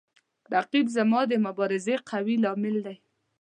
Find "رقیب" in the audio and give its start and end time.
0.53-0.87